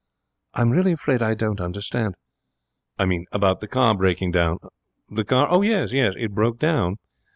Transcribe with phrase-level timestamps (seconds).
[0.55, 2.15] 'I'm really afraid I don't understand.'
[2.97, 4.57] 'I mean, about the car breaking down.'
[5.09, 5.47] 'The car?
[5.47, 5.91] Oh, yes.
[5.93, 6.95] Yes, it broke down.